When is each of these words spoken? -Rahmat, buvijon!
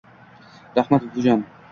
-Rahmat, 0.77 1.05
buvijon! 1.17 1.43